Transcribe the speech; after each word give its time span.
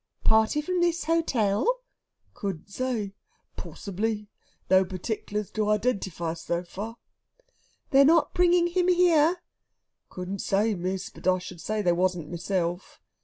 "Party 0.23 0.61
from 0.61 0.81
this 0.81 1.03
hotel?" 1.03 1.83
"Couldn't 2.33 2.71
say. 2.71 3.13
Porcibly. 3.55 4.29
No 4.67 4.83
partic'lars 4.83 5.51
to 5.51 5.69
identify, 5.69 6.33
so 6.33 6.63
far." 6.63 6.97
"They're 7.91 8.03
not 8.03 8.33
bringing 8.33 8.65
him 8.65 8.87
here?" 8.87 9.43
"Couldn't 10.09 10.39
say, 10.39 10.73
miss; 10.73 11.11
but 11.11 11.27
I 11.27 11.37
should 11.37 11.61
say 11.61 11.83
they 11.83 11.91
wasn't 11.91 12.31
myself." 12.31 12.99